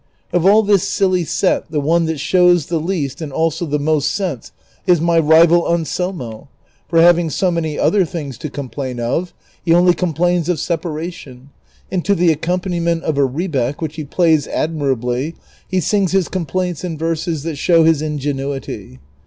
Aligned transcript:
Of 0.33 0.47
alf 0.47 0.65
this 0.65 0.81
silly 0.89 1.23
set 1.25 1.69
the 1.69 1.79
one 1.79 2.05
that 2.05 2.17
shows 2.19 2.65
the 2.65 2.79
least 2.79 3.21
and 3.21 3.31
also 3.31 3.67
the 3.67 3.77
most 3.77 4.09
sense 4.09 4.51
is 4.87 4.99
my 4.99 5.19
rival 5.19 5.67
Anselmo, 5.71 6.47
for 6.87 6.99
having 7.01 7.29
so 7.29 7.51
many 7.51 7.77
other 7.77 8.03
things 8.03 8.39
to 8.39 8.49
com 8.49 8.67
plain 8.67 8.99
of, 8.99 9.31
he 9.63 9.73
onlv 9.73 9.95
complains 9.97 10.49
of 10.49 10.59
separation, 10.59 11.51
and 11.91 12.03
to 12.03 12.15
the 12.15 12.31
accompaniment 12.31 13.03
of 13.03 13.19
a 13.19 13.25
rebeck, 13.27 13.79
which 13.79 13.95
he 13.97 14.03
plays 14.03 14.47
admirably, 14.47 15.35
he 15.67 15.79
sings 15.79 16.13
his 16.13 16.29
complaints 16.29 16.83
in 16.83 16.97
verses 16.97 17.43
that 17.43 17.57
show 17.59 17.83
liis 17.83 18.01
ingenuity. 18.01 18.97